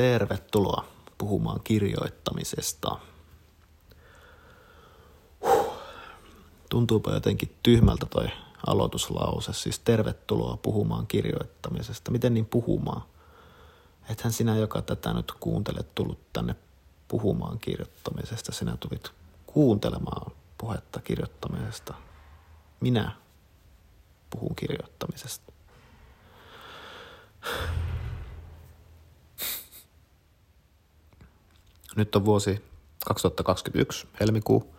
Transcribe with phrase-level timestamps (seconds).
[0.00, 0.84] Tervetuloa
[1.18, 2.96] puhumaan kirjoittamisesta.
[5.46, 5.72] Huh.
[6.68, 8.28] Tuntuupa jotenkin tyhmältä toi
[8.66, 12.10] aloituslause, siis tervetuloa puhumaan kirjoittamisesta.
[12.10, 13.02] Miten niin puhumaan?
[14.08, 16.54] Ethän sinä, joka tätä nyt kuuntelet, tullut tänne
[17.08, 18.52] puhumaan kirjoittamisesta.
[18.52, 19.10] Sinä tulit
[19.46, 21.94] kuuntelemaan puhetta kirjoittamisesta.
[22.80, 23.12] Minä
[24.30, 25.52] puhun kirjoittamisesta.
[31.96, 32.64] Nyt on vuosi
[33.06, 34.74] 2021, helmikuu.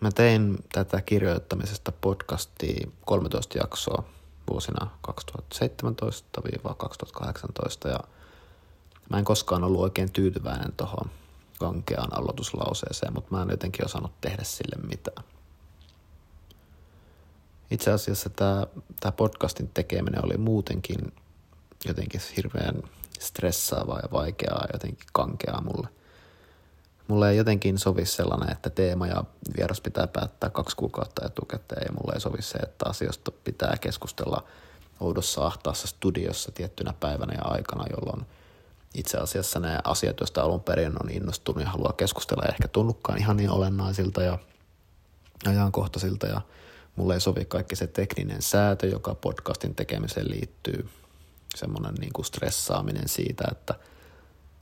[0.00, 4.04] Mä tein tätä kirjoittamisesta podcastia 13 jaksoa
[4.50, 5.12] vuosina 2017-2018
[7.88, 8.00] ja
[9.10, 11.10] mä en koskaan ollut oikein tyytyväinen tuohon
[11.58, 15.24] kankeaan aloituslauseeseen, mutta mä en jotenkin osannut tehdä sille mitään.
[17.70, 18.66] Itse asiassa tämä,
[19.00, 21.12] tämä podcastin tekeminen oli muutenkin
[21.84, 22.82] jotenkin hirveän
[23.22, 25.88] stressaavaa ja vaikeaa, jotenkin kankeaa mulle.
[27.08, 29.24] Mulle ei jotenkin sovi sellainen, että teema ja
[29.56, 31.82] vieras pitää päättää kaksi kuukautta etukäteen.
[31.86, 34.44] Ja mulle ei sovi se, että asioista pitää keskustella
[35.00, 38.26] oudossa ahtaassa studiossa tiettynä päivänä ja aikana, jolloin
[38.94, 43.36] itse asiassa ne asiat, joista alun perin on innostunut ja haluaa keskustella, ehkä tunnukkaan ihan
[43.36, 44.38] niin olennaisilta ja
[45.46, 46.26] ajankohtaisilta.
[46.26, 46.40] Ja
[46.96, 50.88] mulle ei sovi kaikki se tekninen säätö, joka podcastin tekemiseen liittyy–
[51.56, 53.74] semmoinen niin kuin stressaaminen siitä, että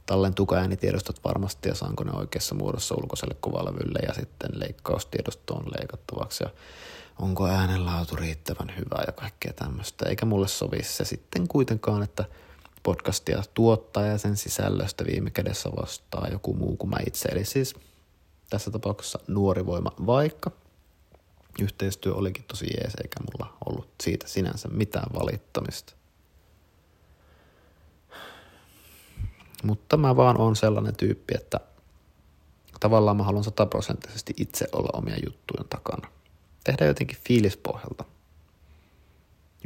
[0.07, 6.51] tallentuuko äänitiedostot varmasti ja saanko ne oikeassa muodossa ulkoiselle kuvalevylle ja sitten leikkaustiedostoon leikattavaksi ja
[7.19, 10.09] onko äänenlaatu riittävän hyvä ja kaikkea tämmöistä.
[10.09, 12.25] Eikä mulle sovi se sitten kuitenkaan, että
[12.83, 17.29] podcastia tuottaa ja sen sisällöstä viime kädessä vastaa joku muu kuin mä itse.
[17.29, 17.75] Eli siis
[18.51, 20.51] tässä tapauksessa nuori voima, vaikka
[21.61, 26.00] yhteistyö olikin tosi jees, eikä mulla ollut siitä sinänsä mitään valittamista.
[29.63, 31.61] Mutta mä vaan on sellainen tyyppi, että
[32.81, 36.09] tavallaan mä haluan sataprosenttisesti itse olla omia juttujen takana.
[36.65, 38.05] Tehdä jotenkin fiilispohjalta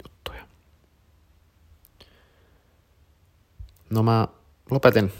[0.04, 0.46] juttuja.
[3.90, 4.28] No mä
[4.70, 5.12] lopetin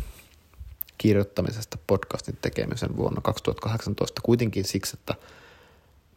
[0.99, 5.15] kirjoittamisesta podcastin tekemisen vuonna 2018 kuitenkin siksi, että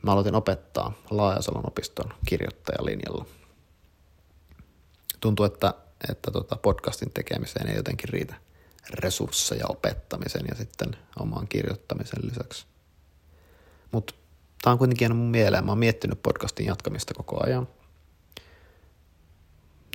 [0.01, 3.25] mä aloitin opettaa Laajasalon opiston kirjoittajalinjalla.
[5.19, 5.73] Tuntuu, että,
[6.09, 8.46] että tota podcastin tekemiseen ei jotenkin riitä
[8.93, 12.65] resursseja opettamisen ja sitten oman kirjoittamisen lisäksi.
[13.91, 14.13] Mutta
[14.61, 15.65] tämä on kuitenkin jäänyt mun mieleen.
[15.65, 17.67] Mä oon miettinyt podcastin jatkamista koko ajan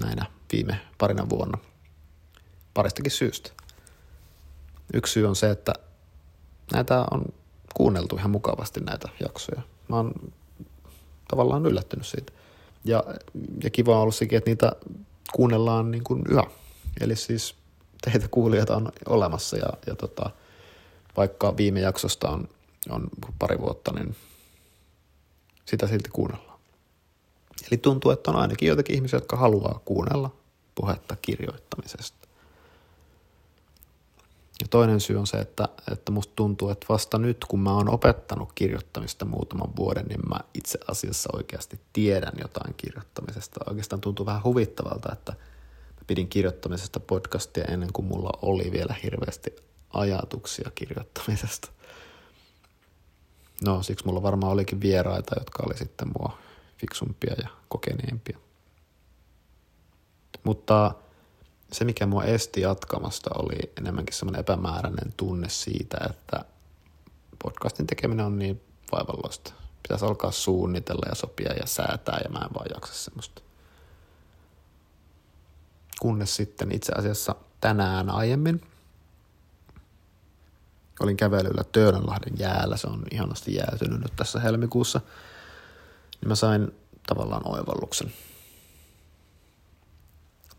[0.03, 1.59] näinä viime parina vuonna
[2.75, 3.51] paristakin syystä.
[4.95, 5.73] Yksi syy on se, että
[6.73, 7.25] näitä on
[7.75, 9.63] kuunneltu ihan mukavasti näitä jaksoja.
[9.89, 10.33] Mä oon
[11.29, 12.33] tavallaan yllättynyt siitä.
[12.85, 13.05] Ja,
[13.65, 14.73] ja kiva on ollut sekin, että niitä
[15.33, 16.45] kuunnellaan niin kuin yhä.
[17.01, 17.55] Eli siis
[18.11, 20.31] teitä kuulijoita on olemassa ja, ja tota,
[21.17, 22.49] vaikka viime jaksosta on,
[22.91, 23.09] on
[23.39, 24.17] pari vuotta, niin
[25.65, 26.59] sitä silti kuunnellaan.
[27.71, 30.31] Eli tuntuu, että on ainakin joitakin ihmisiä, jotka haluaa kuunnella
[30.75, 32.29] puhetta kirjoittamisesta.
[34.61, 37.89] Ja toinen syy on se, että, että musta tuntuu, että vasta nyt, kun mä oon
[37.89, 43.61] opettanut kirjoittamista muutaman vuoden, niin mä itse asiassa oikeasti tiedän jotain kirjoittamisesta.
[43.71, 45.33] Oikeastaan tuntuu vähän huvittavalta, että–
[46.13, 49.57] pidin kirjoittamisesta podcastia ennen kuin mulla oli vielä hirveästi
[49.91, 51.71] ajatuksia kirjoittamisesta.
[53.65, 56.39] No, siksi mulla varmaan olikin vieraita, jotka oli sitten mua
[56.79, 58.39] fiksumpia ja kokeneempia.
[60.45, 60.95] Mutta
[61.73, 66.45] se, mikä mua esti jatkamasta, oli enemmänkin semmoinen epämääräinen tunne siitä, että
[67.43, 68.63] podcastin tekeminen on niin
[68.93, 69.53] vaivalloista.
[69.83, 73.43] Pitäisi alkaa suunnitella ja sopia ja säätää, ja mä en vaan jaksa semmoista
[76.03, 78.63] kunnes sitten itse asiassa tänään aiemmin
[81.01, 85.01] olin kävelyllä Töölönlahden jäällä, se on ihanasti jäätynyt nyt tässä helmikuussa,
[86.21, 86.73] niin mä sain
[87.07, 88.13] tavallaan oivalluksen.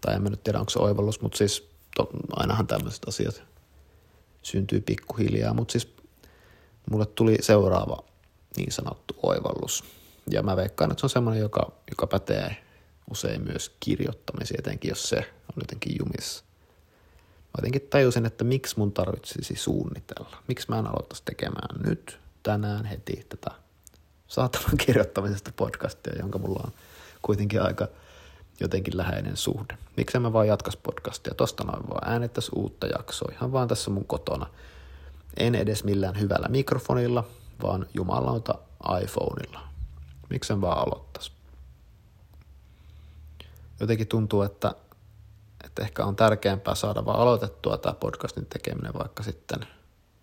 [0.02, 3.44] Tai en mä nyt tiedä, onko se oivallus, mutta siis to, ainahan tämmöiset asiat
[4.42, 5.96] syntyy pikkuhiljaa, mutta siis
[6.92, 8.04] mulle tuli seuraava
[8.58, 9.84] niin sanottu oivallus.
[10.32, 12.63] Ja mä veikkaan, että se on semmoinen, joka, joka pätee
[13.12, 16.44] usein myös kirjoittamisen, etenkin jos se on jotenkin jumissa.
[17.38, 20.38] Mä jotenkin tajusin, että miksi mun tarvitsisi suunnitella.
[20.48, 23.52] Miksi mä en aloittaisi tekemään nyt, tänään, heti tätä
[24.28, 26.74] saatanan kirjoittamisesta podcastia, jonka mulla on
[27.22, 27.88] kuitenkin aika
[28.60, 29.78] jotenkin läheinen suhde.
[29.98, 34.06] Miksi mä vaan jatkas podcastia, tosta noin vaan äänettäisi uutta jaksoa ihan vaan tässä mun
[34.06, 34.48] kotona.
[35.38, 37.24] En edes millään hyvällä mikrofonilla,
[37.64, 38.56] vaan jumalauta
[39.04, 39.60] iPhoneilla.
[40.30, 41.32] Miksi en vaan aloittaisi?
[43.80, 44.76] Jotenkin tuntuu, että,
[45.66, 49.60] että ehkä on tärkeämpää saada vaan aloitettua tämä podcastin tekeminen vaikka sitten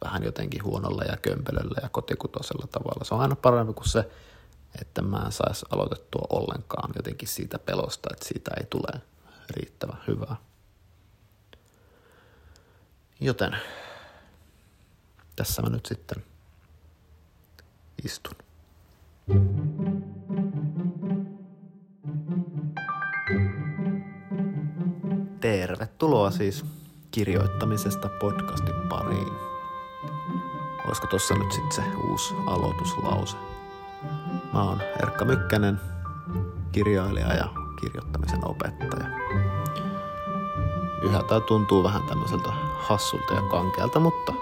[0.05, 3.05] vähän jotenkin huonolla ja kömpelöllä ja kotikutoisella tavalla.
[3.05, 4.11] Se on aina parempi kuin se,
[4.81, 9.01] että mä en saisi aloitettua ollenkaan jotenkin siitä pelosta, että siitä ei tule
[9.51, 10.37] riittävän hyvää.
[13.21, 13.57] Joten
[15.37, 16.25] tässä mä nyt sitten
[18.05, 18.37] istun.
[25.41, 26.65] Tervetuloa siis
[27.11, 29.33] kirjoittamisesta podcastin pariin.
[30.87, 33.37] Olisiko tuossa nyt sitten se uusi aloituslause?
[34.53, 35.81] Mä oon Erkka Mykkänen,
[36.73, 37.49] kirjailija ja
[37.81, 39.07] kirjoittamisen opettaja.
[41.03, 44.33] Yhä tää tuntuu vähän tämmöiseltä hassulta ja kankealta, mutta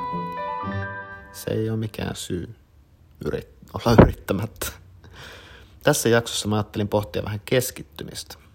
[1.32, 2.54] se ei ole mikään syy
[3.24, 4.66] yrit- olla yrittämättä.
[5.82, 8.47] Tässä jaksossa mä ajattelin pohtia vähän keskittymistä.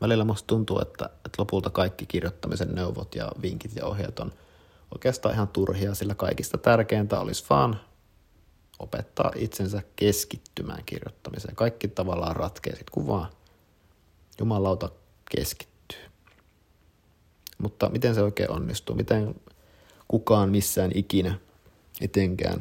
[0.00, 4.32] Välillä musta tuntuu, että, että lopulta kaikki kirjoittamisen neuvot ja vinkit ja ohjeet on
[4.94, 7.80] oikeastaan ihan turhia, sillä kaikista tärkeintä olisi vaan
[8.78, 11.56] opettaa itsensä keskittymään kirjoittamiseen.
[11.56, 13.30] Kaikki tavallaan ratkeaa sit, kun vaan
[14.38, 14.90] jumalauta
[15.30, 15.98] keskittyy.
[17.58, 18.96] Mutta miten se oikein onnistuu?
[18.96, 19.34] Miten
[20.08, 21.38] kukaan missään ikinä
[22.00, 22.60] etenkään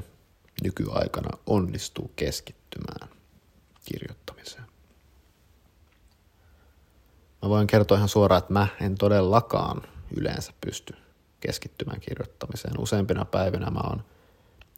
[0.64, 3.10] nykyaikana onnistuu keskittymään
[3.86, 4.69] kirjoittamiseen?
[7.42, 9.82] Mä voin kertoa ihan suoraan, että mä en todellakaan
[10.18, 10.94] yleensä pysty
[11.40, 12.80] keskittymään kirjoittamiseen.
[12.80, 14.04] Useimpina päivinä mä oon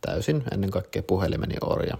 [0.01, 1.97] täysin ennen kaikkea puhelimeni orja.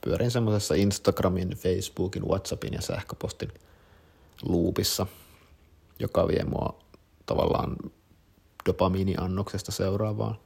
[0.00, 3.52] Pyörin semmoisessa Instagramin, Facebookin, Whatsappin ja sähköpostin
[4.42, 5.06] luupissa,
[5.98, 6.78] joka vie mua
[7.26, 7.76] tavallaan
[8.66, 10.38] dopamiiniannoksesta seuraavaan.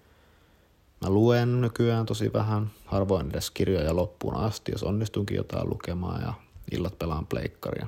[1.01, 6.35] Mä luen nykyään tosi vähän, harvoin edes kirjoja loppuun asti, jos onnistunkin jotain lukemaan ja
[6.73, 7.87] illat pelaan pleikkaria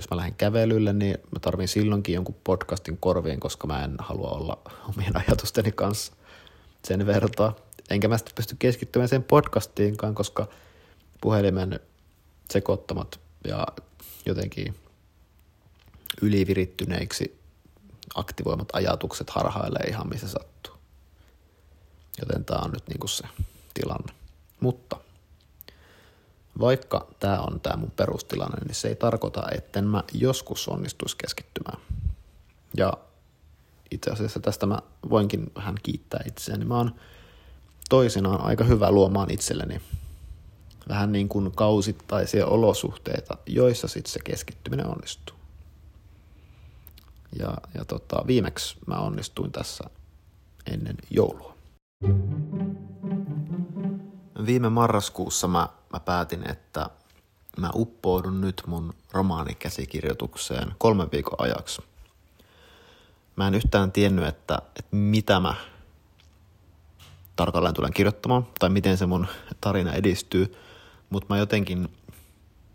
[0.00, 4.28] jos mä lähden kävelylle, niin mä tarvin silloinkin jonkun podcastin korviin, koska mä en halua
[4.28, 4.58] olla
[4.88, 6.12] omien ajatusteni kanssa
[6.84, 7.56] sen vertaa.
[7.90, 10.48] Enkä mä sitten pysty keskittymään sen podcastiinkaan, koska
[11.20, 11.80] puhelimen
[12.50, 13.66] sekoittamat ja
[14.26, 14.74] jotenkin
[16.22, 17.40] ylivirittyneiksi
[18.14, 20.74] aktivoimat ajatukset harhailee ihan missä sattuu.
[22.20, 23.24] Joten tää on nyt niinku se
[23.74, 24.12] tilanne.
[24.60, 24.96] Mutta
[26.60, 31.80] vaikka tämä on tämä mun perustilanne, niin se ei tarkoita, että mä joskus onnistuisi keskittymään.
[32.76, 32.92] Ja
[33.90, 34.78] itse asiassa tästä mä
[35.10, 36.64] voinkin vähän kiittää itseäni.
[36.64, 36.94] Mä oon
[37.88, 39.80] toisinaan aika hyvä luomaan itselleni
[40.88, 45.36] vähän niin kuin kausittaisia olosuhteita, joissa sitten se keskittyminen onnistuu.
[47.38, 49.84] Ja, ja tota, viimeksi mä onnistuin tässä
[50.66, 51.54] ennen joulua.
[54.46, 56.90] Viime marraskuussa mä mä päätin, että
[57.56, 61.82] mä uppoudun nyt mun romaanikäsikirjoitukseen kolmen viikon ajaksi.
[63.36, 65.54] Mä en yhtään tiennyt, että, että mitä mä
[67.36, 69.26] tarkalleen tulen kirjoittamaan tai miten se mun
[69.60, 70.56] tarina edistyy,
[71.10, 71.88] mutta mä jotenkin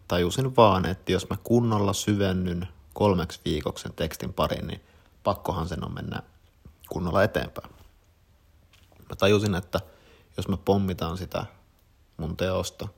[0.07, 4.81] tajusin vaan, että jos mä kunnolla syvennyn kolmeksi viikoksi sen tekstin parin, niin
[5.23, 6.21] pakkohan sen on mennä
[6.89, 7.69] kunnolla eteenpäin.
[9.09, 9.79] Mä tajusin, että
[10.38, 11.45] jos mä pommitaan sitä
[12.17, 12.88] mun teosta–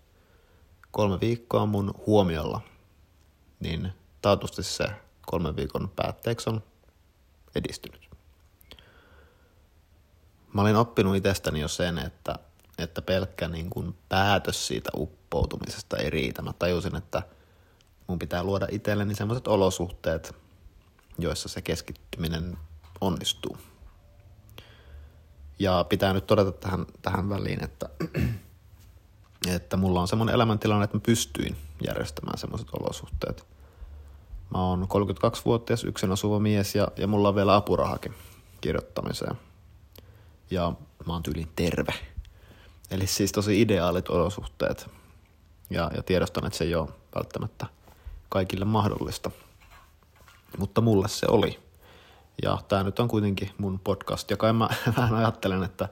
[0.97, 2.61] kolme viikkoa mun huomiolla,
[3.59, 4.87] niin taatusti se
[5.25, 6.63] kolmen viikon päätteeksi on
[7.55, 8.09] edistynyt.
[10.53, 12.35] Mä olin oppinut itsestäni jo sen, että,
[12.77, 16.41] että pelkkä niin kuin päätös siitä uppoutumisesta ei riitä.
[16.41, 17.23] Mä tajusin, että
[18.07, 20.35] mun pitää luoda itselleni sellaiset olosuhteet,
[21.19, 22.57] joissa se keskittyminen
[23.01, 23.57] onnistuu.
[25.59, 27.89] Ja pitää nyt todeta tähän, tähän väliin, että
[29.47, 33.45] että mulla on semmoinen elämäntilanne, että mä pystyin järjestämään semmoiset olosuhteet.
[34.53, 38.13] Mä oon 32-vuotias yksin asuva mies ja, ja mulla on vielä apurahakin
[38.61, 39.35] kirjoittamiseen.
[40.51, 40.73] Ja
[41.07, 41.93] mä oon tyylin terve.
[42.91, 44.89] Eli siis tosi ideaalit olosuhteet.
[45.69, 47.65] Ja, ja tiedostan, että se ei ole välttämättä
[48.29, 49.31] kaikille mahdollista.
[50.57, 51.59] Mutta mulle se oli.
[52.43, 55.89] Ja tämä nyt on kuitenkin mun podcast, joka mä vähän ajattelen, että,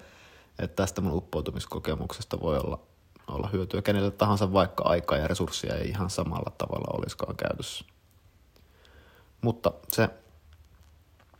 [0.59, 2.79] että tästä mun uppoutumiskokemuksesta voi olla
[3.27, 7.85] olla hyötyä kenelle tahansa, vaikka aikaa ja resursseja ei ihan samalla tavalla olisikaan käytössä.
[9.41, 10.09] Mutta se,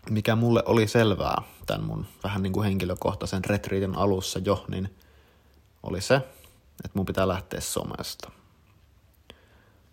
[0.10, 4.96] mikä mulle oli selvää tämän mun vähän niin kuin henkilökohtaisen retriitin alussa jo, niin
[5.84, 6.16] oli se,
[6.86, 8.32] että mun pitää lähteä somesta.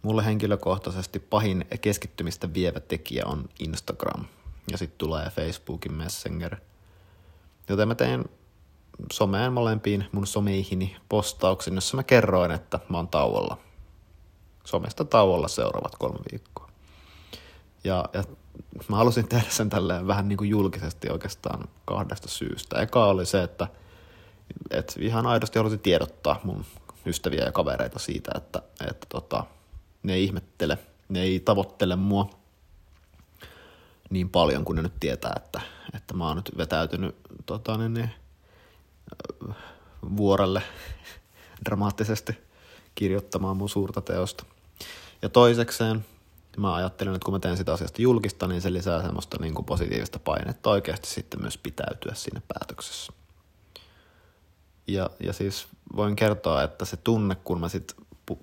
[0.03, 4.25] Mulle henkilökohtaisesti pahin keskittymistä vievä tekijä on Instagram
[4.71, 6.57] ja sitten tulee Facebookin Messenger.
[7.69, 8.25] Joten mä tein
[9.13, 13.59] someen molempiin mun someihini postauksen, jossa mä kerroin, että mä oon tauolla.
[14.65, 16.69] Somesta tauolla seuraavat kolme viikkoa.
[17.85, 18.25] Ja, ja
[18.89, 22.81] mä halusin tehdä sen tälleen vähän niin kuin julkisesti oikeastaan kahdesta syystä.
[22.81, 23.69] Eka oli se, että,
[24.71, 26.65] että ihan aidosti halusin tiedottaa mun
[27.07, 29.45] ystäviä ja kavereita siitä, että, että tota,
[30.03, 32.31] ne ei ihmettele, ne ei tavoittele mua
[34.11, 35.61] niin paljon, kun ne nyt tietää, että,
[35.95, 38.11] että mä oon nyt vetäytynyt tota, niin, niin,
[40.17, 40.63] vuorelle
[41.65, 42.39] dramaattisesti
[42.95, 44.45] kirjoittamaan mun suurta teosta.
[45.23, 46.05] Ja toisekseen
[46.57, 49.65] mä ajattelen, että kun mä teen sitä asiasta julkista, niin se lisää semmoista niin kuin
[49.65, 53.13] positiivista painetta oikeasti sitten myös pitäytyä siinä päätöksessä.
[54.87, 55.67] Ja, ja siis
[55.97, 57.97] voin kertoa, että se tunne, kun mä sitten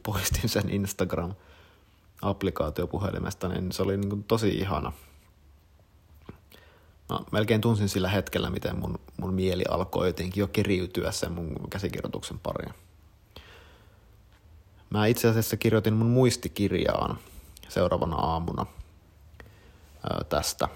[0.03, 4.93] poistin sen Instagram-applikaatio puhelimesta, niin se oli niin kuin tosi ihana.
[7.09, 11.55] Mä melkein tunsin sillä hetkellä, miten mun, mun mieli alkoi jotenkin jo keriytyä sen mun
[11.69, 12.73] käsikirjoituksen pariin.
[14.89, 17.19] Mä itse asiassa kirjoitin mun muistikirjaan
[17.69, 18.65] seuraavana aamuna
[20.29, 20.67] tästä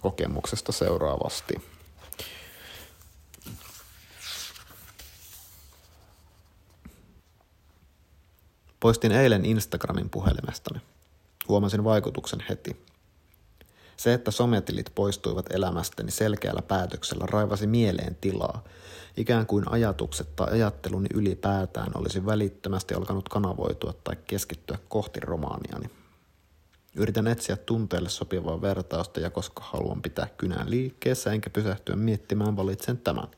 [0.00, 1.54] kokemuksesta seuraavasti.
[8.80, 10.80] Poistin eilen Instagramin puhelimestani.
[11.48, 12.88] Huomasin vaikutuksen heti.
[13.98, 18.64] Se, että sometilit poistuivat elämästäni selkeällä päätöksellä, raivasi mieleen tilaa,
[19.16, 25.90] ikään kuin ajatukset tai ajatteluni ylipäätään olisi välittömästi alkanut kanavoitua tai keskittyä kohti romaaniani.
[26.94, 32.98] Yritän etsiä tunteelle sopivaa vertausta ja koska haluan pitää kynän liikkeessä enkä pysähtyä miettimään, valitsen
[32.98, 33.28] tämän.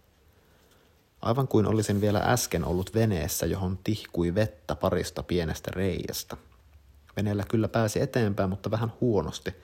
[1.23, 6.37] Aivan kuin olisin vielä äsken ollut veneessä, johon tihkui vettä parista pienestä reiästä.
[7.17, 9.55] Veneellä kyllä pääsi eteenpäin, mutta vähän huonosti.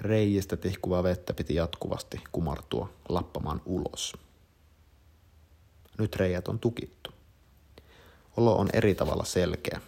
[0.00, 4.16] Reijistä tihkuvaa vettä piti jatkuvasti kumartua lappamaan ulos.
[5.98, 7.10] Nyt reijät on tukittu.
[8.36, 9.80] Olo on eri tavalla selkeä.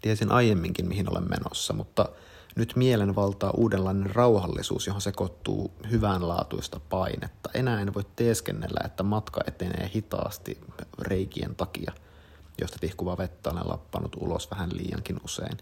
[0.00, 2.08] Tiesin aiemminkin, mihin olen menossa, mutta
[2.56, 7.50] nyt mielen valtaa uudenlainen rauhallisuus, johon sekoittuu hyvänlaatuista painetta.
[7.54, 10.60] Enää en voi teeskennellä, että matka etenee hitaasti
[10.98, 11.92] reikien takia,
[12.60, 15.58] josta tihkuva vettä olen lappanut ulos vähän liiankin usein.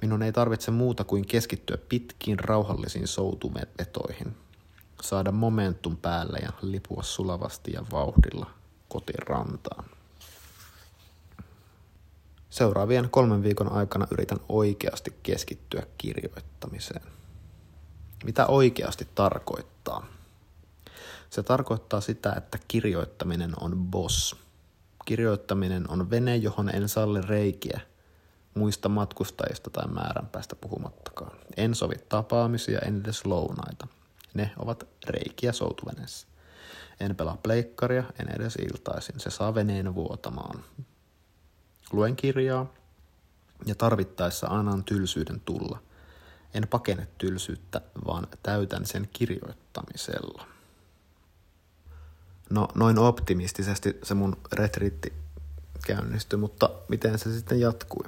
[0.00, 4.36] Minun ei tarvitse muuta kuin keskittyä pitkiin rauhallisiin soutuvetoihin,
[5.02, 8.50] saada momentum päälle ja lipua sulavasti ja vauhdilla
[8.88, 9.84] kotirantaan.
[12.50, 17.02] Seuraavien kolmen viikon aikana yritän oikeasti keskittyä kirjoittamiseen.
[18.24, 20.06] Mitä oikeasti tarkoittaa?
[21.30, 24.36] Se tarkoittaa sitä, että kirjoittaminen on boss.
[25.04, 27.80] Kirjoittaminen on vene, johon en salli reikiä,
[28.56, 31.38] muista matkustajista tai määränpäästä puhumattakaan.
[31.56, 33.86] En sovi tapaamisia, en edes lounaita.
[34.34, 36.26] Ne ovat reikiä soutuveneessä.
[37.00, 39.20] En pelaa pleikkaria, en edes iltaisin.
[39.20, 40.64] Se saa veneen vuotamaan.
[41.92, 42.66] Luen kirjaa
[43.66, 45.82] ja tarvittaessa annan tylsyyden tulla.
[46.54, 50.46] En pakene tylsyyttä, vaan täytän sen kirjoittamisella.
[52.50, 55.12] No, noin optimistisesti se mun retriitti
[55.86, 58.04] käynnistyi, mutta miten se sitten jatkui?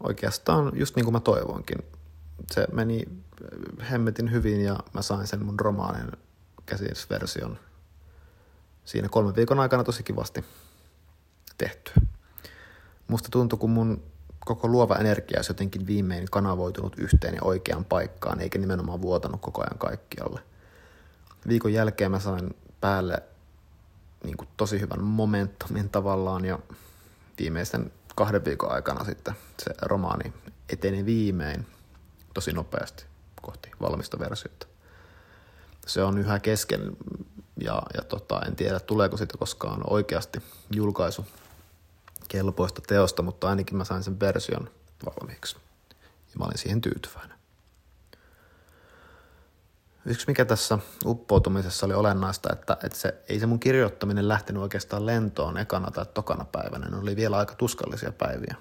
[0.00, 1.78] Oikeastaan just niin kuin mä toivoinkin.
[2.52, 3.04] Se meni
[3.90, 6.12] hemmetin hyvin ja mä sain sen mun romaanin
[6.66, 7.58] käsisversion
[8.84, 10.44] siinä kolmen viikon aikana tosi kivasti
[11.58, 11.94] tehtyä.
[13.08, 14.02] Musta tuntui, kun mun
[14.46, 19.62] koko luova energia olisi jotenkin viimein kanavoitunut yhteen ja oikeaan paikkaan, eikä nimenomaan vuotanut koko
[19.62, 20.40] ajan kaikkialle.
[21.48, 23.22] Viikon jälkeen mä sain päälle
[24.24, 26.58] niin kuin tosi hyvän momentumin tavallaan ja
[27.38, 30.32] viimeisten kahden viikon aikana sitten se romaani
[30.68, 31.66] eteni viimein
[32.34, 33.04] tosi nopeasti
[33.42, 34.66] kohti valmista versiota.
[35.86, 36.96] Se on yhä kesken
[37.60, 41.26] ja, ja tota, en tiedä tuleeko siitä koskaan oikeasti julkaisu
[42.28, 44.70] kelpoista teosta, mutta ainakin mä sain sen version
[45.06, 45.56] valmiiksi.
[46.32, 47.35] Ja mä olin siihen tyytyväinen.
[50.06, 55.06] Yksi mikä tässä uppoutumisessa oli olennaista, että, että se, ei se mun kirjoittaminen lähtenyt oikeastaan
[55.06, 56.88] lentoon ekana tai tokana päivänä.
[56.88, 58.56] Ne oli vielä aika tuskallisia päiviä.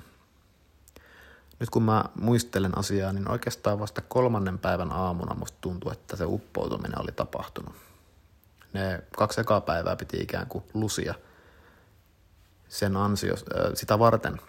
[1.60, 6.26] Nyt kun mä muistelen asiaa, niin oikeastaan vasta kolmannen päivän aamuna musta tuntui, että se
[6.26, 7.76] uppoutuminen oli tapahtunut.
[8.74, 11.16] Ne kaksi ekaa päivää piti ikään kuin lusia–
[12.70, 13.36] sen ansio,
[13.74, 14.42] sitä varten,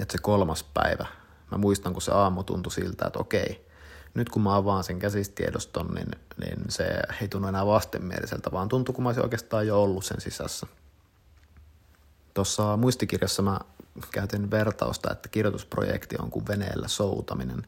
[0.00, 1.06] että se kolmas päivä,
[1.50, 3.63] mä muistan kun se aamu tuntui siltä, että okei,
[4.14, 6.08] nyt kun mä avaan sen käsistiedoston, niin,
[6.40, 6.84] niin se
[7.20, 10.66] ei tunnu enää vastenmieliseltä, vaan tuntuu, kun mä olisin oikeastaan jo ollut sen sisässä.
[12.34, 13.60] Tuossa muistikirjassa mä
[14.10, 17.66] käytin vertausta, että kirjoitusprojekti on kuin veneellä soutaminen.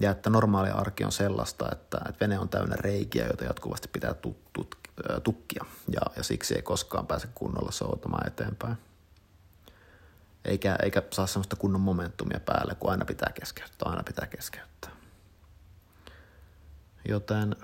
[0.00, 4.14] Ja että normaali arki on sellaista, että, että vene on täynnä reikiä, joita jatkuvasti pitää
[4.14, 4.74] tut, tut,
[5.24, 8.76] tukkia ja, ja siksi ei koskaan pääse kunnolla soutamaan eteenpäin.
[10.44, 14.97] eikä, eikä saa semmoista kunnon momentumia päälle, kun aina pitää keskeyttää, aina pitää keskeyttää.
[17.08, 17.56] Joten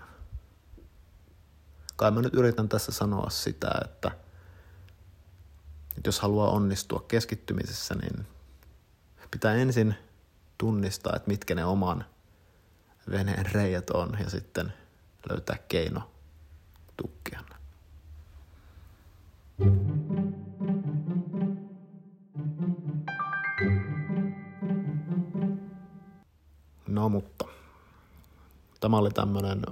[1.97, 4.11] kai mä nyt yritän tässä sanoa sitä, että,
[5.97, 8.27] että jos haluaa onnistua keskittymisessä, niin
[9.31, 9.95] pitää ensin
[10.59, 12.05] tunnistaa, että mitkä ne oman
[13.11, 14.73] veneen reijät on ja sitten
[15.31, 16.11] löytää keino
[16.97, 17.41] tukkia.
[26.89, 27.44] No mutta,
[28.85, 29.63] tämä oli tämmöinen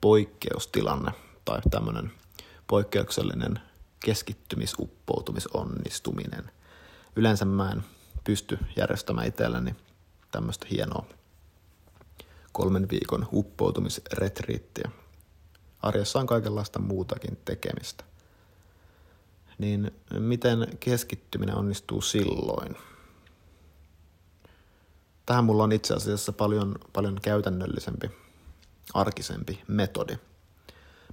[0.00, 1.12] poikkeustilanne
[1.44, 2.12] tai tämmöinen
[2.66, 3.60] poikkeuksellinen
[4.04, 6.50] keskittymisuppoutumisonnistuminen.
[7.16, 7.84] Yleensä mä en
[8.24, 9.76] pysty järjestämään itselleni
[10.32, 11.06] tämmöistä hienoa
[12.52, 14.90] kolmen viikon uppoutumisretriittiä.
[15.82, 18.04] Arjessa on kaikenlaista muutakin tekemistä.
[19.58, 22.76] Niin miten keskittyminen onnistuu silloin?
[25.26, 28.10] Tähän mulla on itse asiassa paljon, paljon käytännöllisempi,
[28.94, 30.18] arkisempi metodi.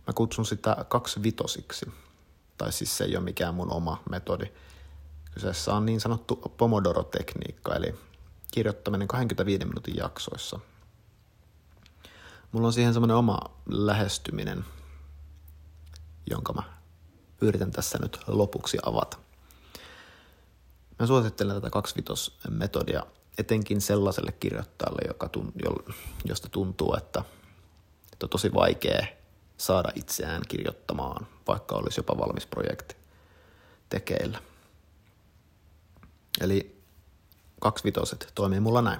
[0.07, 1.91] Mä kutsun sitä kaksi vitosiksi.
[2.57, 4.45] Tai siis se ei ole mikään mun oma metodi.
[5.33, 7.95] Kyseessä on niin sanottu Pomodoro-tekniikka, eli
[8.51, 10.59] kirjoittaminen 25 minuutin jaksoissa.
[12.51, 14.65] Mulla on siihen semmoinen oma lähestyminen,
[16.29, 16.63] jonka mä
[17.41, 19.17] yritän tässä nyt lopuksi avata.
[20.99, 23.03] Mä suosittelen tätä kaksivitosmetodia
[23.37, 25.93] etenkin sellaiselle kirjoittajalle, joka tun, jo,
[26.25, 27.23] josta tuntuu, että,
[28.17, 29.05] että on tosi vaikea
[29.57, 32.95] saada itseään kirjoittamaan, vaikka olisi jopa valmis projekti
[33.89, 34.39] tekeillä.
[36.41, 36.81] Eli
[37.61, 38.99] kaksivitoset toimii mulla näin.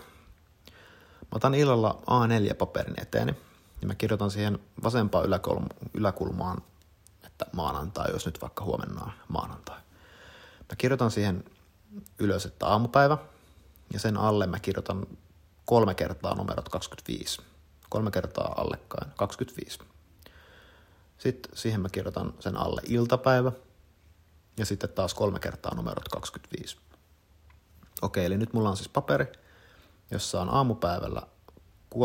[1.22, 3.36] Mä otan illalla A4-paperin eteeni
[3.82, 5.26] ja mä kirjoitan siihen vasempaan
[5.94, 6.62] yläkulmaan,
[7.26, 9.80] että maanantai, jos nyt vaikka huomenna on maanantai.
[10.60, 11.44] Mä kirjoitan siihen
[12.20, 13.18] ylös, että aamupäivä,
[13.94, 15.08] ja sen alle mä kirjoitan
[15.66, 17.42] kolme kertaa numerot 25.
[17.90, 19.80] Kolme kertaa allekkain 25.
[21.18, 23.52] Sitten siihen mä kirjoitan sen alle iltapäivä
[24.58, 26.78] ja sitten taas kolme kertaa numerot 25.
[28.02, 29.26] Okei, eli nyt mulla on siis paperi,
[30.12, 31.22] jossa on aamupäivällä
[31.96, 32.00] 3.25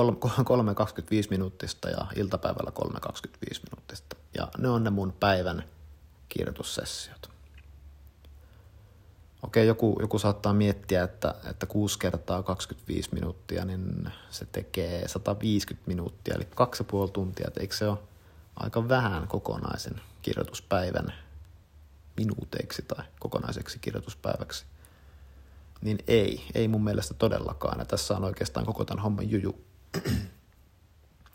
[1.31, 4.17] minuuttista ja iltapäivällä 3.25 minuuttista.
[4.35, 5.65] Ja ne on ne mun päivän
[6.29, 7.32] kirjoitussessiot.
[9.43, 15.89] Okei, joku, joku saattaa miettiä, että, että 6 kertaa 25 minuuttia, niin se tekee 150
[15.89, 17.49] minuuttia, eli 2,5 tuntia.
[17.49, 17.99] Et eikö se ole
[18.57, 21.15] aika vähän kokonaisen kirjoituspäivän
[22.17, 24.65] minuuteiksi tai kokonaiseksi kirjoituspäiväksi?
[25.81, 27.79] Niin ei, ei mun mielestä todellakaan.
[27.79, 29.61] Ja tässä on oikeastaan koko tämän homman juju.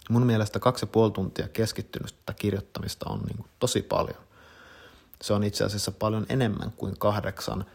[0.09, 4.23] mun mielestä 2,5 tuntia keskittynyttä kirjoittamista on niin tosi paljon.
[5.21, 7.65] Se on itse asiassa paljon enemmän kuin kahdeksan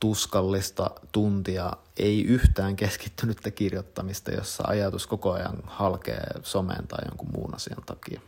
[0.00, 7.54] tuskallista tuntia, ei yhtään keskittynyttä kirjoittamista, jossa ajatus koko ajan halkee someen tai jonkun muun
[7.54, 8.20] asian takia.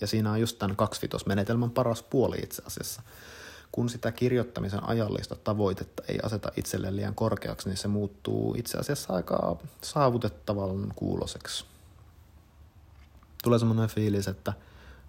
[0.00, 3.02] Ja siinä on just tämän kaksivitosmenetelmän paras puoli itse asiassa.
[3.72, 9.12] Kun sitä kirjoittamisen ajallista tavoitetta ei aseta itselleen liian korkeaksi, niin se muuttuu itse asiassa
[9.12, 11.64] aika saavutettavan kuuloseksi.
[13.42, 14.52] Tulee semmoinen fiilis, että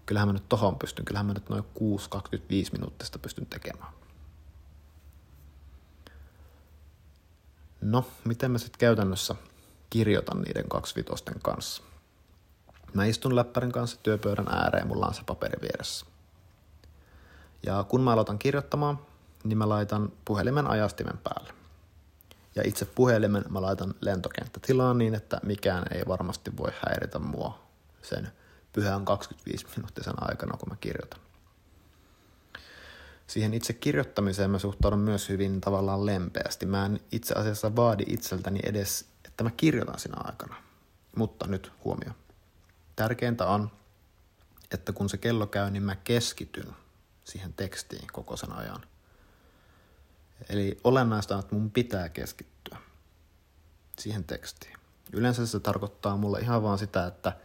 [0.05, 3.98] kyllähän mä nyt tohon pystyn, kyllähän mä nyt noin 6-25 minuuttista pystyn tekemään.
[7.81, 9.35] No, miten mä sitten käytännössä
[9.89, 11.83] kirjoitan niiden kaksivitosten kanssa?
[12.93, 16.05] Mä istun läppärin kanssa työpöydän ääreen, mulla on se paperi vieressä.
[17.65, 18.99] Ja kun mä aloitan kirjoittamaan,
[19.43, 21.53] niin mä laitan puhelimen ajastimen päälle.
[22.55, 27.59] Ja itse puhelimen mä laitan lentokenttätilaan niin, että mikään ei varmasti voi häiritä mua
[28.01, 28.31] sen
[28.73, 31.19] pyhän 25 minuuttisen aikana, kun mä kirjoitan
[33.29, 36.65] siihen itse kirjoittamiseen mä suhtaudun myös hyvin tavallaan lempeästi.
[36.65, 40.55] Mä en itse asiassa vaadi itseltäni edes, että mä kirjoitan sinä aikana.
[41.15, 42.11] Mutta nyt huomio.
[42.95, 43.71] Tärkeintä on,
[44.71, 46.75] että kun se kello käy, niin mä keskityn
[47.23, 48.81] siihen tekstiin koko sen ajan.
[50.49, 52.77] Eli olennaista on, että mun pitää keskittyä
[53.99, 54.77] siihen tekstiin.
[55.13, 57.33] Yleensä se tarkoittaa mulle ihan vaan sitä, että–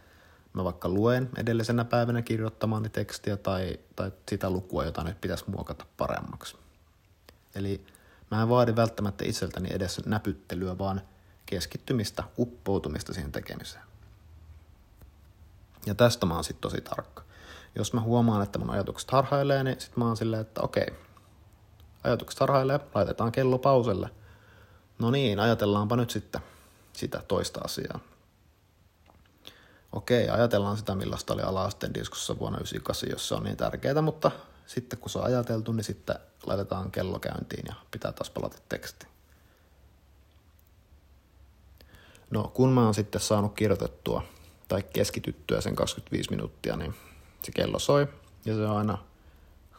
[0.55, 5.85] mä vaikka luen edellisenä päivänä kirjoittamaani tekstiä tai, tai sitä lukua, jota nyt pitäisi muokata
[5.97, 6.57] paremmaksi.
[7.55, 7.85] Eli
[8.31, 11.01] mä en vaadi välttämättä itseltäni edes näpyttelyä, vaan
[11.45, 13.83] keskittymistä, uppoutumista siihen tekemiseen.
[15.85, 17.23] Ja tästä mä oon sitten tosi tarkka.
[17.75, 20.87] Jos mä huomaan, että mun ajatukset harhailee, niin sit mä oon silleen, että okei,
[22.03, 24.09] ajatukset harhailee, laitetaan kello pauselle.
[24.99, 26.41] No niin, ajatellaanpa nyt sitten
[26.93, 27.99] sitä toista asiaa
[29.95, 34.31] okei, ajatellaan sitä, millaista oli ala-asteen diskussa vuonna 1998, jos se on niin tärkeää, mutta
[34.65, 39.07] sitten kun se on ajateltu, niin sitten laitetaan kello käyntiin ja pitää taas palata teksti.
[42.29, 44.23] No kun mä oon sitten saanut kirjoitettua
[44.67, 46.95] tai keskityttyä sen 25 minuuttia, niin
[47.43, 48.07] se kello soi
[48.45, 48.97] ja se on aina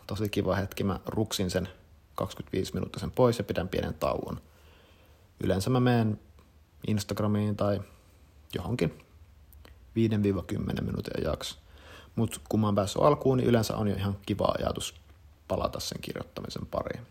[0.07, 0.85] tosi kiva hetki.
[0.85, 1.69] Mä ruksin sen
[2.15, 4.41] 25 minuuttia sen pois ja pidän pienen tauon.
[5.41, 6.21] Yleensä mä menen
[6.87, 7.81] Instagramiin tai
[8.55, 9.06] johonkin
[9.97, 11.57] 5-10 minuutin jakso.
[12.17, 14.95] Mutta kun mä oon päässyt alkuun, niin yleensä on jo ihan kiva ajatus
[15.49, 17.07] palata sen kirjoittamisen pariin.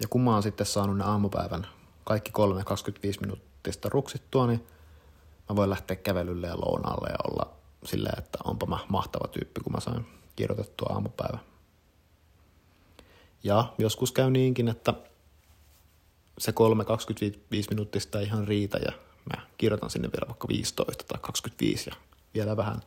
[0.00, 1.66] Ja kun mä oon sitten saanut ne aamupäivän
[2.04, 4.66] kaikki kolme 25 minuuttista ruksittua, niin
[5.48, 7.52] mä voin lähteä kävelylle ja lounaalle ja olla
[7.84, 11.38] silleen, että onpa mä mahtava tyyppi, kun mä sain kirjoitettua aamupäivä.
[13.44, 14.94] Ja joskus käy niinkin, että
[16.38, 16.54] se 3-25
[17.70, 18.92] minuuttista ei ihan riitä ja
[19.24, 21.96] mä kirjoitan sinne vielä vaikka 15 tai 25 ja
[22.34, 22.80] vielä vähän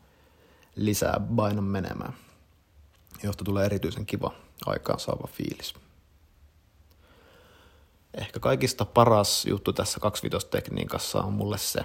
[0.76, 2.14] lisää painon menemään,
[3.24, 4.32] josta tulee erityisen kiva
[4.66, 5.74] aikaan saava fiilis.
[8.14, 11.80] Ehkä kaikista paras juttu tässä 25 tekniikassa on mulle se,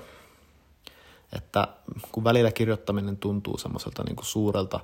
[1.33, 1.69] että
[2.13, 4.81] kun välillä kirjoittaminen tuntuu semmoiselta niin suurelta,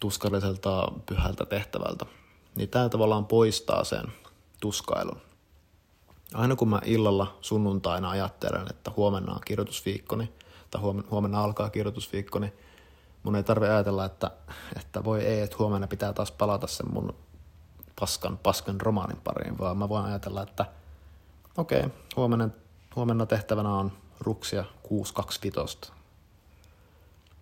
[0.00, 2.06] tuskalliselta, pyhältä tehtävältä,
[2.54, 4.04] niin tämä tavallaan poistaa sen
[4.60, 5.27] tuskailun.
[6.34, 10.32] Aina kun mä illalla sunnuntaina ajattelen, että huomenna on kirjoitusviikkoni,
[10.70, 12.52] tai huomenna alkaa kirjoitusviikkoni,
[13.22, 14.30] mun ei tarvitse ajatella, että,
[14.76, 17.14] että voi ei, että huomenna pitää taas palata sen mun
[18.00, 20.66] paskan, paskan romaanin pariin, vaan mä voin ajatella, että
[21.56, 22.48] okei, okay, huomenna,
[22.96, 25.78] huomenna tehtävänä on ruksia 625.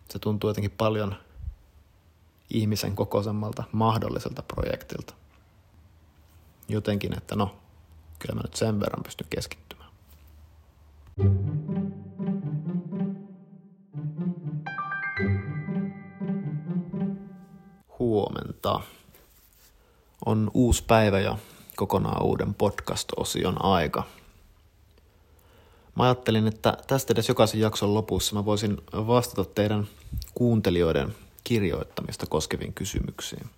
[0.08, 1.14] Se tuntuu jotenkin paljon
[2.50, 5.14] ihmisen kokoisemmalta mahdolliselta projektilta.
[6.68, 7.56] Jotenkin, että no,
[8.18, 9.90] kyllä mä nyt sen verran pystyn keskittymään.
[17.98, 18.80] Huomenta.
[20.26, 21.38] On uusi päivä ja
[21.76, 24.02] kokonaan uuden podcast-osion aika.
[25.94, 29.86] Mä ajattelin, että tästä edes jokaisen jakson lopussa mä voisin vastata teidän
[30.34, 33.50] kuuntelijoiden kirjoittamista koskeviin kysymyksiin.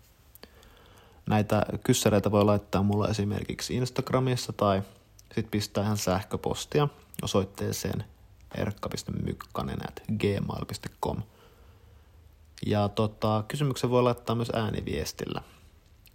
[1.29, 4.83] Näitä kyssäreitä voi laittaa mulle esimerkiksi Instagramissa tai
[5.21, 6.89] sitten pistää ihan sähköpostia
[7.23, 8.05] osoitteeseen
[8.55, 11.23] erkka.mykkanen.gmail.com.
[12.67, 15.43] Ja tota, kysymyksen voi laittaa myös ääniviestillä.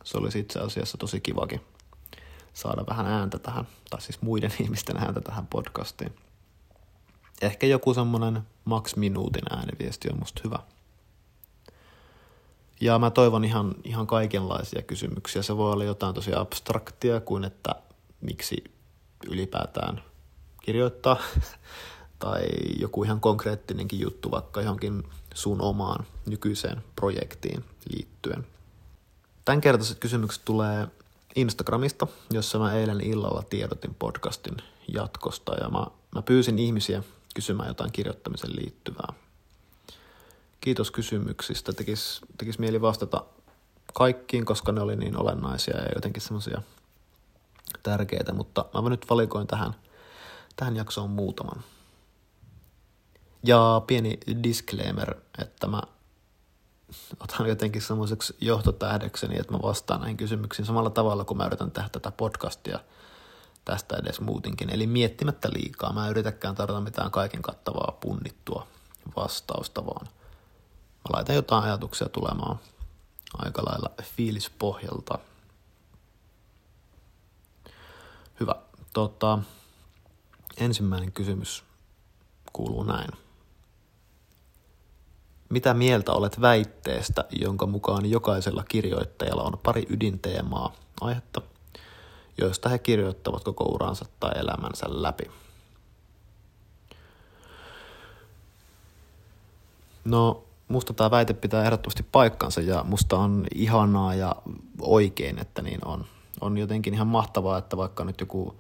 [0.04, 1.62] Se olisi itse asiassa tosi kivakin
[2.54, 6.16] saada vähän ääntä tähän, tai siis muiden ihmisten ääntä tähän podcastiin.
[7.42, 10.60] Ehkä joku semmonen maks minuutin ääniviesti on musta hyvä.
[12.84, 15.42] Ja mä toivon ihan, ihan kaikenlaisia kysymyksiä.
[15.42, 17.76] Se voi olla jotain tosi abstraktia kuin, että
[18.22, 18.64] miksi
[19.28, 20.04] ylipäätään
[20.64, 21.18] kirjoittaa,
[22.20, 22.44] tai
[22.80, 28.48] joku ihan konkreettinenkin juttu vaikka johonkin sun omaan nykyiseen projektiin liittyen.
[29.46, 30.88] Tämänkertaiset kysymykset tulee
[31.36, 34.58] Instagramista, jossa mä eilen illalla tiedotin podcastin
[34.94, 37.04] jatkosta ja mä, mä pyysin ihmisiä
[37.36, 39.14] kysymään jotain kirjoittamisen liittyvää.
[40.64, 41.74] Kiitos kysymyksistä.
[41.74, 43.26] Tekis, tekis mieli vastata
[43.94, 46.62] kaikkiin, koska ne oli niin olennaisia ja jotenkin semmoisia
[47.84, 49.76] tärkeitä, mutta mä nyt valikoin tähän,
[50.56, 51.64] tähän jaksoon muutaman.
[53.44, 55.82] Ja pieni disclaimer, että mä
[57.20, 61.90] otan jotenkin semmoiseksi johtotähdekseni, että mä vastaan näihin kysymyksiin samalla tavalla, kun mä yritän tehdä
[61.90, 62.80] tätä podcastia
[63.66, 64.70] tästä edes muutinkin.
[64.70, 65.94] Eli miettimättä liikaa.
[65.94, 68.68] Mä en yritäkään tarjota mitään kaiken kattavaa punnittua
[69.16, 70.08] vastausta, vaan
[71.04, 72.60] mä laitan jotain ajatuksia tulemaan
[73.38, 75.20] aika lailla fiilispohjalta.
[78.40, 78.56] Hyvä.
[78.94, 79.40] Tota,
[80.58, 81.64] ensimmäinen kysymys
[82.54, 83.10] kuuluu näin.
[85.50, 91.42] Mitä mieltä olet väitteestä, jonka mukaan jokaisella kirjoittajalla on pari ydinteemaa, aihetta,
[92.38, 95.32] joista he kirjoittavat koko uransa tai elämänsä läpi?
[100.06, 104.36] No, musta tämä väite pitää ehdottomasti paikkansa ja musta on ihanaa ja
[104.82, 106.06] oikein, että niin on.
[106.42, 108.56] On jotenkin ihan mahtavaa, että vaikka nyt joku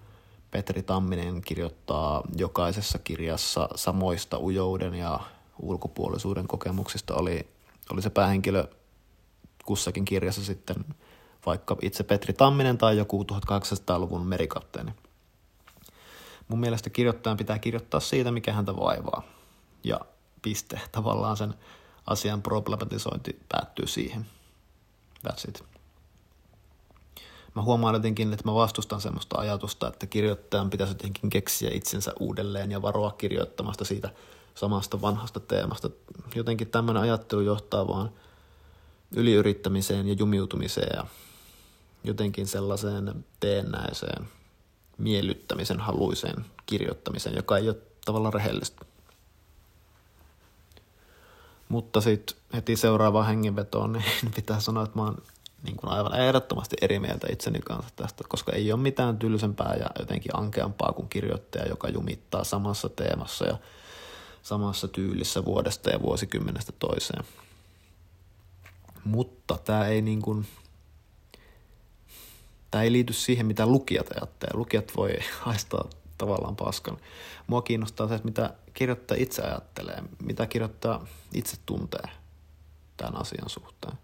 [0.51, 5.19] Petri Tamminen kirjoittaa jokaisessa kirjassa samoista ujouden ja
[5.61, 7.47] ulkopuolisuuden kokemuksista oli,
[7.93, 8.67] oli se päähenkilö
[9.65, 10.75] kussakin kirjassa sitten
[11.45, 14.91] vaikka itse Petri Tamminen tai joku 1800-luvun merikapteeni.
[16.47, 19.23] Mun mielestä kirjoittajan pitää kirjoittaa siitä, mikä häntä vaivaa.
[19.83, 19.99] Ja
[20.41, 20.81] piste.
[20.91, 21.53] Tavallaan sen
[22.07, 24.25] asian problematisointi päättyy siihen.
[25.27, 25.63] That's it.
[27.55, 32.71] Mä huomaan jotenkin, että mä vastustan semmoista ajatusta, että kirjoittajan pitäisi jotenkin keksiä itsensä uudelleen
[32.71, 34.09] ja varoa kirjoittamasta siitä
[34.55, 35.89] samasta vanhasta teemasta.
[36.35, 38.11] Jotenkin tämmöinen ajattelu johtaa vaan
[39.15, 41.05] yliyrittämiseen ja jumiutumiseen ja
[42.03, 44.27] jotenkin sellaiseen teennäiseen
[44.97, 48.85] miellyttämisen haluiseen kirjoittamiseen, joka ei ole tavallaan rehellistä.
[51.73, 54.05] Mutta sitten heti seuraavaan hengenvetoon niin
[54.35, 55.17] pitää sanoa, että mä oon
[55.63, 59.85] niin kuin aivan ehdottomasti eri mieltä itseni kanssa tästä, koska ei ole mitään tylsempää ja
[59.99, 63.57] jotenkin ankeampaa kuin kirjoittaja, joka jumittaa samassa teemassa ja
[64.43, 67.23] samassa tyylissä vuodesta ja vuosikymmenestä toiseen.
[69.05, 70.47] Mutta tämä ei niin kuin,
[72.71, 74.53] tämä ei liity siihen, mitä lukijat ajattelee.
[74.57, 76.97] Lukijat voi haistaa tavallaan paskan.
[77.47, 81.01] Mua kiinnostaa se, että mitä kirjoittaja itse ajattelee, mitä kirjoittaja
[81.33, 82.09] itse tuntee
[82.97, 83.97] tämän asian suhteen.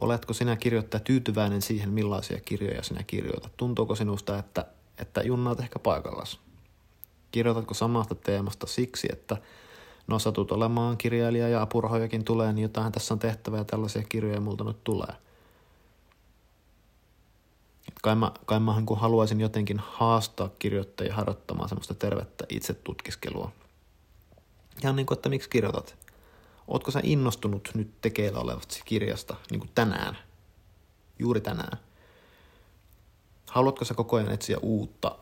[0.00, 3.56] Oletko sinä kirjoittaja tyytyväinen siihen, millaisia kirjoja sinä kirjoitat?
[3.56, 4.66] Tuntuuko sinusta, että,
[4.98, 6.40] että junnaat ehkä paikallas?
[7.30, 9.36] Kirjoitatko samasta teemasta siksi, että
[10.06, 14.40] no satut olemaan kirjailija ja apurahojakin tulee, niin jotain tässä on tehtävää ja tällaisia kirjoja
[14.40, 15.14] multa nyt tulee.
[18.04, 23.52] Kai mä, kai mä kun haluaisin jotenkin haastaa kirjoittajia harjoittamaan semmoista tervettä itsetutkiskelua.
[24.82, 25.96] Ihan niin kuin, että miksi kirjoitat?
[26.68, 30.18] Ootko sä innostunut nyt tekeillä olevasta kirjasta niin kuin tänään?
[31.18, 31.78] Juuri tänään.
[33.50, 35.18] Haluatko sä koko ajan etsiä uutta?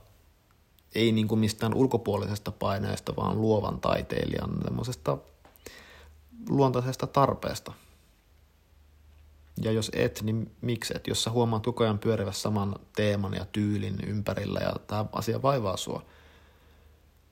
[0.94, 4.50] Ei niin kuin mistään ulkopuolisesta paineesta, vaan luovan taiteilijan
[6.48, 7.72] luontaisesta tarpeesta.
[9.60, 11.06] Ja jos et, niin miksi et?
[11.06, 15.76] Jos sä huomaat koko ajan pyörivä saman teeman ja tyylin ympärillä ja tämä asia vaivaa
[15.76, 16.06] sua,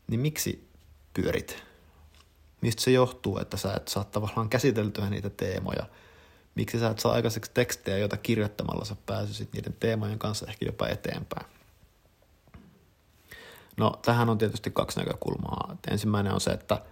[0.06, 0.68] niin miksi
[1.14, 1.62] pyörit?
[2.61, 5.87] Mistä se johtuu, että sä et saa tavallaan käsiteltyä niitä teemoja?
[6.54, 10.88] Miksi sä et saa aikaiseksi tekstejä, joita kirjoittamalla sä pääsisit niiden teemojen kanssa ehkä jopa
[10.88, 11.46] eteenpäin?
[13.76, 15.76] No, tähän on tietysti kaksi näkökulmaa.
[15.90, 16.83] Ensimmäinen on se, että,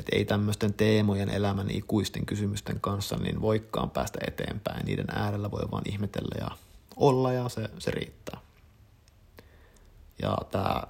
[0.00, 4.86] että ei tämmöisten teemojen elämän ikuisten kysymysten kanssa niin voikkaan päästä eteenpäin.
[4.86, 6.50] Niiden äärellä voi vaan ihmetellä ja
[6.96, 8.40] olla ja se, se riittää.
[10.22, 10.82] Ja tämä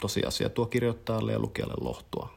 [0.00, 2.36] tosiasia tuo kirjoittajalle ja lukijalle lohtua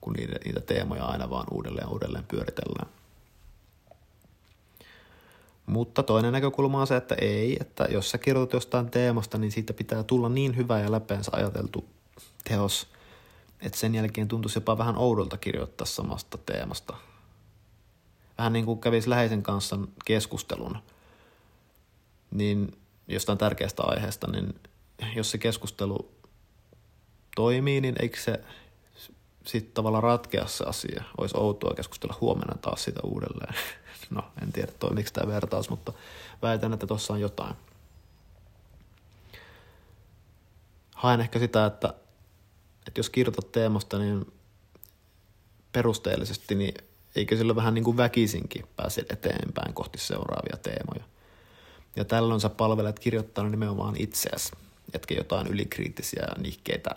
[0.00, 2.88] kun niitä, niitä teemoja aina vaan uudelleen uudelleen pyöritellään.
[5.66, 9.72] Mutta toinen näkökulma on se, että ei, että jos sä kirjoitat jostain teemasta, niin siitä
[9.72, 11.84] pitää tulla niin hyvä ja läpeensä ajateltu
[12.48, 12.86] teos,
[13.62, 16.96] että sen jälkeen tuntuisi jopa vähän oudolta kirjoittaa samasta teemasta.
[18.38, 20.78] Vähän niin kuin kävisi läheisen kanssa keskustelun,
[22.30, 24.54] niin jostain tärkeästä aiheesta, niin
[25.16, 26.10] jos se keskustelu
[27.36, 28.40] toimii, niin eikö se
[29.46, 31.04] sitten tavallaan ratkea se asia.
[31.18, 33.54] Olisi outoa keskustella huomenna taas sitä uudelleen.
[34.10, 35.92] No, en tiedä toimiko tämä vertaus, mutta
[36.42, 37.54] väitän, että tuossa on jotain.
[40.94, 41.94] Haen ehkä sitä, että,
[42.86, 44.32] että jos kirjoitat teemasta niin
[45.72, 46.74] perusteellisesti, niin
[47.16, 51.04] eikö sillä vähän niin kuin väkisinkin pääse eteenpäin kohti seuraavia teemoja.
[51.96, 54.52] Ja tällöin sä palvelet kirjoittanut nimenomaan itseäsi,
[54.94, 56.90] etkä jotain ylikriittisiä nihkeitä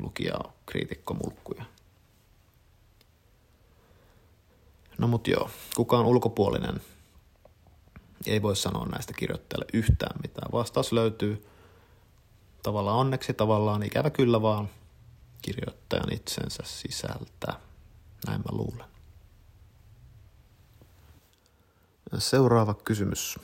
[0.00, 0.34] lukija
[0.66, 1.64] kriitikkomulkkuja.
[4.98, 6.80] No mut joo, kukaan ulkopuolinen
[8.26, 10.52] ei voi sanoa näistä kirjoittajille yhtään mitään.
[10.52, 11.46] Vastaus löytyy
[12.62, 14.68] tavallaan onneksi, tavallaan ikävä kyllä vaan
[15.42, 17.52] kirjoittajan itsensä sisältä.
[18.26, 18.86] Näin mä luulen.
[22.18, 23.38] Seuraava kysymys.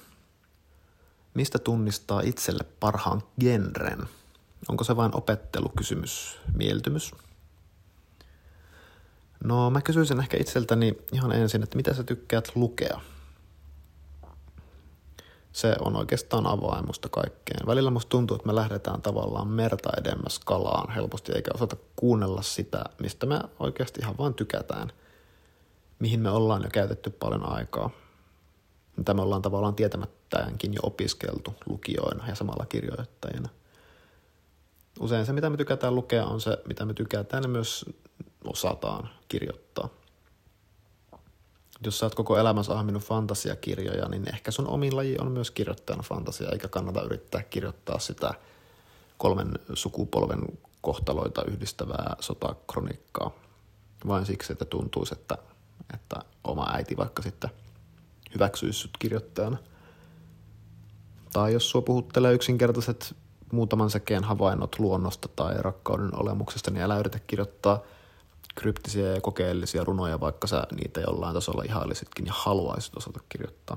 [1.35, 4.09] Mistä tunnistaa itselle parhaan genren?
[4.69, 7.15] Onko se vain opettelukysymys, mieltymys?
[9.45, 13.01] No mä kysyisin ehkä itseltäni ihan ensin, että mitä sä tykkäät lukea?
[15.59, 17.67] Se on oikeastaan avain musta kaikkeen.
[17.67, 22.85] Välillä musta tuntuu, että me lähdetään tavallaan merta edemmäs kalaan helposti, eikä osata kuunnella sitä,
[23.01, 24.93] mistä me oikeasti ihan vaan tykätään.
[25.99, 27.91] Mihin me ollaan jo käytetty paljon aikaa.
[28.97, 33.49] Mitä me ollaan tavallaan tietämättäänkin jo opiskeltu lukijoina ja samalla kirjoittajina–
[35.01, 37.85] usein se, mitä me tykätään lukea, on se, mitä me tykätään ja myös
[38.45, 39.89] osataan kirjoittaa.
[41.85, 46.03] Jos sä oot koko elämässä ahminut fantasiakirjoja, niin ehkä sun omin laji on myös kirjoittajana
[46.03, 48.35] fantasia, eikä kannata yrittää kirjoittaa sitä
[49.19, 50.43] kolmen sukupolven
[50.81, 53.31] kohtaloita yhdistävää sotakronikkaa,
[54.07, 55.39] vain siksi, että tuntuisi, että,
[55.95, 57.51] että oma äiti vaikka sitten
[58.35, 59.59] hyväksyisi sut kirjoittajana.
[61.33, 63.17] Tai jos sua puhuttelee yksinkertaiset
[63.53, 67.83] muutaman säkeen havainnot luonnosta tai rakkauden olemuksesta, niin älä yritä kirjoittaa
[68.61, 73.77] kryptisiä ja kokeellisia runoja, vaikka sä niitä jollain tasolla ihailisitkin ja haluaisit osata kirjoittaa.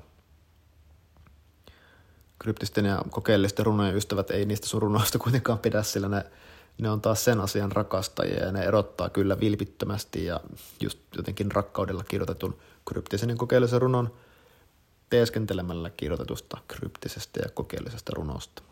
[2.39, 6.25] Kryptisten ja kokeellisten runojen ystävät ei niistä sun runoista kuitenkaan pidä, sillä ne
[6.77, 10.39] ne on taas sen asian rakastajia ja ne erottaa kyllä vilpittömästi ja
[10.79, 14.13] just jotenkin rakkaudella kirjoitetun kryptisen ja kokeellisen runon
[15.09, 18.63] teeskentelemällä kirjoitetusta kryptisestä ja kokeellisesta runosta.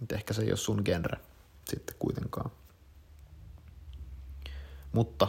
[0.00, 1.18] Nyt ehkä se ei ole sun genre
[1.68, 2.50] sitten kuitenkaan.
[4.92, 5.28] Mutta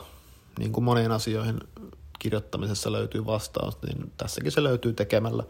[0.59, 1.59] niin kuin moniin asioihin
[2.19, 5.43] kirjoittamisessa löytyy vastaus, niin tässäkin se löytyy tekemällä,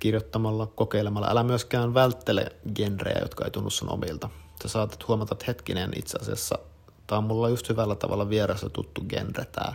[0.00, 1.30] kirjoittamalla, kokeilemalla.
[1.30, 4.30] Älä myöskään välttele genrejä, jotka ei tunnu sun omilta.
[4.62, 6.58] Sä saatat huomata, että hetkinen itse asiassa,
[7.06, 9.72] tämä on mulla just hyvällä tavalla vieressä tuttu genre, tämä,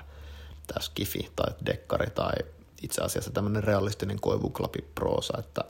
[0.68, 2.34] tämä skifi tai dekkari tai
[2.82, 5.62] itse asiassa tämmöinen realistinen koivuklapi proosa, että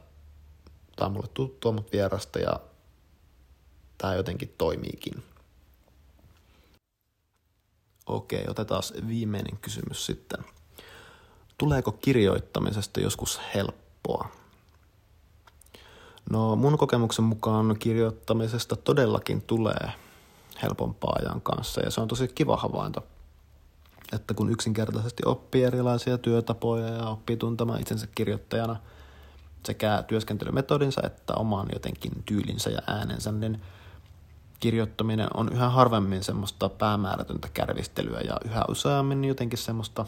[0.96, 2.60] tämä on mulle tuttua, mutta vierasta ja
[3.98, 5.24] tämä jotenkin toimiikin.
[8.06, 10.40] Okei, otetaan viimeinen kysymys sitten.
[11.58, 14.28] Tuleeko kirjoittamisesta joskus helppoa?
[16.30, 19.92] No mun kokemuksen mukaan kirjoittamisesta todellakin tulee
[20.62, 23.08] helpompaa ajan kanssa ja se on tosi kiva havainto.
[24.14, 28.76] Että kun yksinkertaisesti oppii erilaisia työtapoja ja oppii tuntemaan itsensä kirjoittajana
[29.66, 33.62] sekä työskentelymetodinsa että oman jotenkin tyylinsä ja äänensä, niin–
[34.66, 40.06] kirjoittaminen on yhä harvemmin semmoista päämäärätöntä kärvistelyä ja yhä useammin jotenkin semmoista,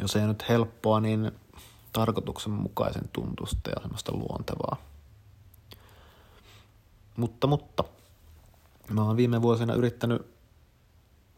[0.00, 1.32] jos ei nyt helppoa, niin
[1.92, 4.76] tarkoituksenmukaisen tuntusta ja semmoista luontevaa.
[7.16, 7.84] Mutta, mutta,
[8.90, 10.22] mä oon viime vuosina yrittänyt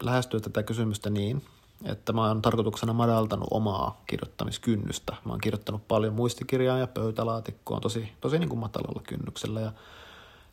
[0.03, 1.45] lähestyä tätä kysymystä niin,
[1.83, 5.15] että mä oon tarkoituksena madaltanut omaa kirjoittamiskynnystä.
[5.25, 9.71] Mä oon kirjoittanut paljon muistikirjaa ja pöytälaatikkoa tosi, tosi niin kuin matalalla kynnyksellä ja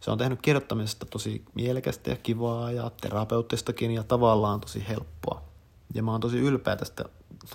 [0.02, 5.42] se on tehnyt kirjoittamisesta tosi mielekästä ja kivaa ja terapeuttistakin ja tavallaan tosi helppoa.
[5.94, 7.04] Ja mä oon tosi ylpeä tästä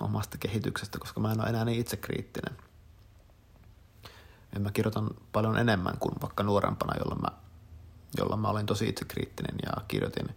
[0.02, 2.58] omasta kehityksestä, koska mä en ole enää niin itsekriittinen.
[4.54, 7.28] Ja mä kirjoitan paljon enemmän kuin vaikka nuorempana, jolloin mä,
[8.18, 10.30] jolloin mä olin tosi itsekriittinen ja kirjoitin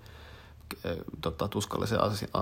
[0.86, 1.98] äh, tota, tuskallisen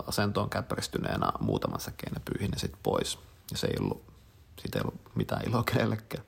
[0.07, 3.19] asentoon käppäristyneenä muutaman säkeen ja pyyhin ne sitten pois.
[3.51, 4.03] Ja se ei ollut,
[4.63, 6.25] siitä ei ollut mitään iloa kenellekään.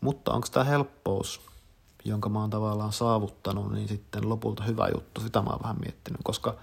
[0.00, 1.48] Mutta onko tämä helppous
[2.08, 5.20] jonka mä oon tavallaan saavuttanut, niin sitten lopulta hyvä juttu.
[5.20, 6.54] Sitä mä oon vähän miettinyt, koska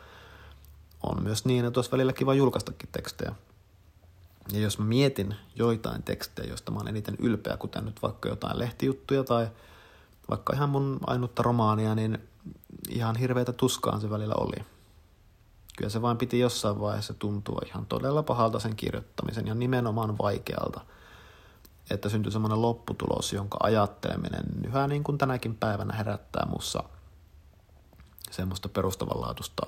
[1.03, 3.35] on myös niin, että olisi välillä kiva julkaistakin tekstejä.
[4.53, 8.59] Ja jos mä mietin joitain tekstejä, joista mä oon eniten ylpeä, kuten nyt vaikka jotain
[8.59, 9.47] lehtijuttuja tai
[10.29, 12.17] vaikka ihan mun ainutta romaania, niin
[12.89, 14.65] ihan hirveitä tuskaan se välillä oli.
[15.77, 20.81] Kyllä se vain piti jossain vaiheessa tuntua ihan todella pahalta sen kirjoittamisen ja nimenomaan vaikealta–
[21.89, 26.83] että syntyy semmoinen lopputulos, jonka ajatteleminen yhä niin kuin tänäkin päivänä herättää mussa
[28.31, 29.65] semmoista perustavanlaatuista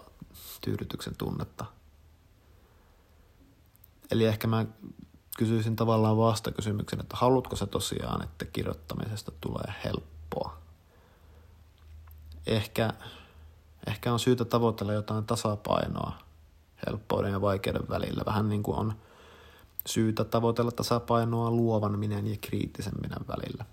[0.62, 1.66] tyydytyksen tunnetta.
[4.12, 4.66] Eli ehkä mä
[5.38, 10.58] kysyisin tavallaan vastakysymyksen, että haluatko se tosiaan, että kirjoittamisesta tulee helppoa?
[12.46, 12.94] Ehkä,
[13.88, 16.14] ehkä on syytä tavoitella jotain tasapainoa
[16.88, 18.94] helppouden ja vaikeuden välillä, vähän niin kuin on–
[19.88, 23.66] syytä tavoitella tasapainoa luovan minän ja kriittisen minän välillä.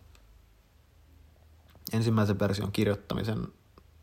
[1.92, 3.48] Ensimmäisen version kirjoittamisen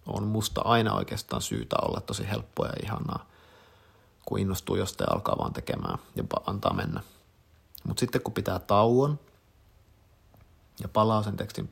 [0.06, 3.26] on musta aina oikeastaan syytä olla tosi helppoa ja ihanaa,
[4.26, 7.02] kun innostuu jostain alkaa vaan tekemään ja antaa mennä.
[7.84, 9.19] Mutta sitten kun pitää tauon
[10.82, 11.69] ja palaa sen tekstin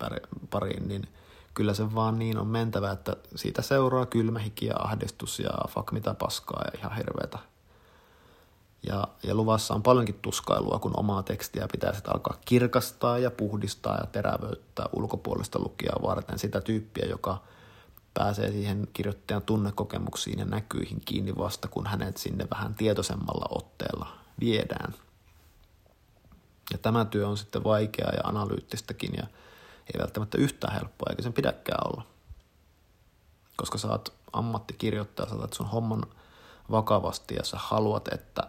[0.50, 1.08] pariin, niin
[1.54, 5.92] kyllä se vaan niin on mentävä, että siitä seuraa kylmä hiki ja ahdistus ja fuck
[5.92, 7.40] mitä paskaa ja ihan hirveätä
[8.88, 13.98] ja, ja luvassa on paljonkin tuskailua, kun omaa tekstiä pitää sitten alkaa kirkastaa ja puhdistaa
[13.98, 17.42] ja terävöittää ulkopuolista lukijaa varten sitä tyyppiä, joka
[18.14, 24.08] pääsee siihen kirjoittajan tunnekokemuksiin ja näkyihin kiinni vasta, kun hänet sinne vähän tietoisemmalla otteella
[24.40, 24.94] viedään.
[26.72, 29.24] Ja tämä työ on sitten vaikeaa ja analyyttistäkin ja
[29.94, 32.04] ei välttämättä yhtään helppoa, eikä sen pidäkään olla.
[33.56, 36.04] Koska sä oot ammattikirjoittaja, sä otat sun homman
[36.72, 38.48] vakavasti ja sä haluat, että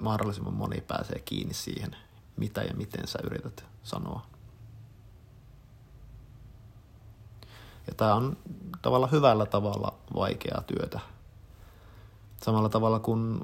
[0.00, 1.96] mahdollisimman moni pääsee kiinni siihen,
[2.36, 4.26] mitä ja miten sä yrität sanoa.
[7.86, 8.36] Ja tämä on
[8.82, 11.00] tavalla hyvällä tavalla vaikeaa työtä.
[12.42, 13.40] Samalla tavalla kuin,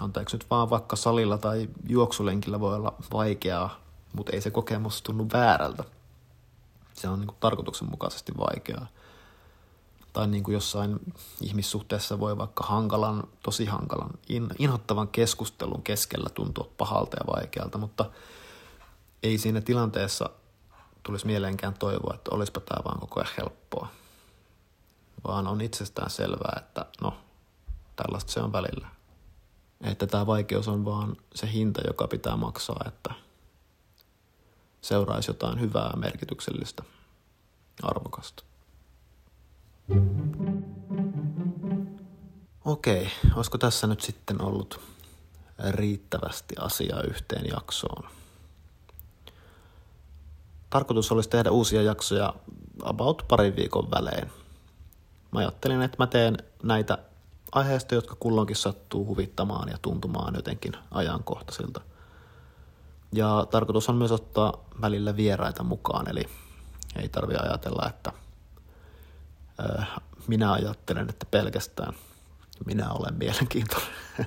[0.00, 3.80] anteeksi nyt vaan vaikka salilla tai juoksulenkillä voi olla vaikeaa,
[4.12, 5.84] mutta ei se kokemus tunnu väärältä.
[6.94, 8.86] Se on niin tarkoituksenmukaisesti vaikeaa
[10.14, 10.98] tai niin kuin jossain
[11.40, 18.10] ihmissuhteessa voi vaikka hankalan, tosi hankalan, in, inhottavan keskustelun keskellä tuntua pahalta ja vaikealta, mutta
[19.22, 20.30] ei siinä tilanteessa
[21.02, 23.88] tulisi mieleenkään toivoa, että olisipa tämä vaan koko ajan helppoa.
[25.26, 27.16] Vaan on itsestään selvää, että no,
[27.96, 28.88] tällaista se on välillä.
[29.80, 33.14] Että tämä vaikeus on vaan se hinta, joka pitää maksaa, että
[34.80, 36.82] seuraisi jotain hyvää, merkityksellistä,
[37.82, 38.53] arvokasta.
[42.64, 44.80] Okei, olisiko tässä nyt sitten ollut
[45.70, 48.08] riittävästi asiaa yhteen jaksoon?
[50.70, 52.34] Tarkoitus olisi tehdä uusia jaksoja
[52.82, 54.30] about parin viikon välein.
[55.32, 56.98] Mä ajattelin, että mä teen näitä
[57.52, 61.80] aiheista, jotka kulloinkin sattuu huvittamaan ja tuntumaan jotenkin ajankohtaisilta.
[63.12, 66.28] Ja tarkoitus on myös ottaa välillä vieraita mukaan, eli
[66.96, 68.12] ei tarvi ajatella, että
[70.26, 71.94] minä ajattelen, että pelkästään
[72.66, 73.90] minä olen mielenkiintoinen.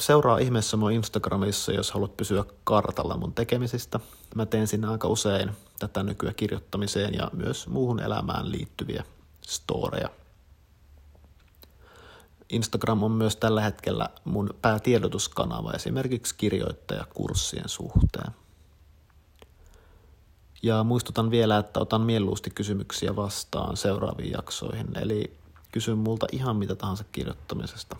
[0.00, 4.00] Seuraa ihmeessä mun Instagramissa, jos haluat pysyä kartalla mun tekemisistä.
[4.34, 9.04] Mä teen sinne aika usein tätä nykyään kirjoittamiseen ja myös muuhun elämään liittyviä
[9.46, 10.08] storeja.
[12.48, 18.32] Instagram on myös tällä hetkellä mun päätiedotuskanava esimerkiksi kirjoittajakurssien suhteen.
[20.62, 25.36] Ja muistutan vielä, että otan mieluusti kysymyksiä vastaan seuraaviin jaksoihin, eli
[25.72, 27.96] kysy multa ihan mitä tahansa kirjoittamisesta.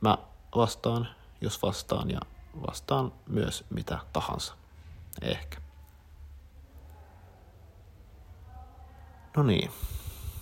[0.00, 0.18] Mä
[0.56, 1.08] vastaan,
[1.40, 2.20] jos vastaan, ja
[2.66, 4.54] vastaan myös mitä tahansa.
[5.22, 5.58] Ehkä.
[9.36, 9.70] No niin,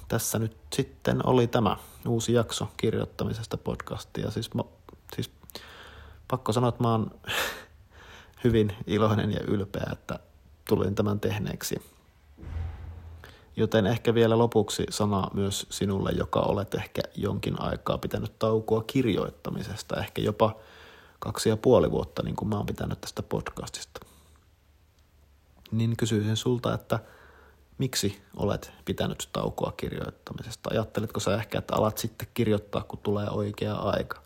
[0.09, 1.77] tässä nyt sitten oli tämä
[2.09, 4.31] uusi jakso kirjoittamisesta podcastia.
[4.31, 4.63] Siis, mä,
[5.17, 5.31] siis
[6.29, 7.11] pakko sanoa, että mä oon
[8.45, 10.19] hyvin iloinen ja ylpeä, että
[10.69, 11.83] tulin tämän tehneeksi.
[13.57, 20.01] Joten ehkä vielä lopuksi sana myös sinulle, joka olet ehkä jonkin aikaa pitänyt taukoa kirjoittamisesta,
[20.01, 20.57] ehkä jopa
[21.19, 24.01] kaksi ja puoli vuotta, niin kuin mä oon pitänyt tästä podcastista.
[25.71, 26.99] Niin kysyisin sulta, että
[27.79, 30.71] miksi olet pitänyt taukoa kirjoittamisesta?
[30.73, 34.23] Ajatteletko sä ehkä, että alat sitten kirjoittaa, kun tulee oikea aika?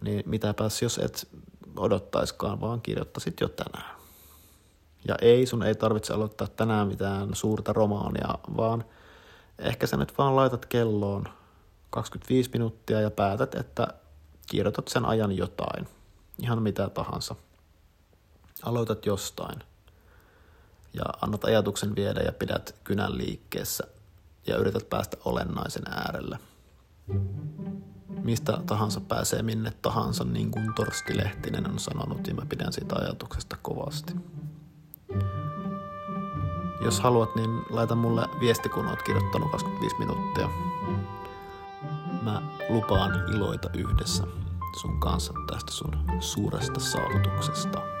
[0.00, 1.28] Niin mitäpäs jos et
[1.76, 3.97] odottaiskaan, vaan kirjoittasit jo tänään.
[5.08, 8.84] Ja ei, sun ei tarvitse aloittaa tänään mitään suurta romaania, vaan
[9.58, 11.24] ehkä sä nyt vaan laitat kelloon
[11.90, 13.88] 25 minuuttia ja päätät, että
[14.46, 15.88] kirjoitat sen ajan jotain.
[16.42, 17.34] Ihan mitä tahansa.
[18.62, 19.58] Aloitat jostain.
[20.94, 23.84] Ja annat ajatuksen viedä ja pidät kynän liikkeessä
[24.46, 26.38] ja yrität päästä olennaisen äärelle.
[28.22, 32.96] Mistä tahansa pääsee minne tahansa, niin kuin Torsti Lehtinen on sanonut, ja mä pidän siitä
[32.96, 34.14] ajatuksesta kovasti.
[36.80, 40.48] Jos haluat, niin laita mulle viesti, kun oot kirjoittanut 25 minuuttia.
[42.22, 44.24] Mä lupaan iloita yhdessä
[44.80, 47.97] sun kanssa tästä sun suuresta saavutuksesta.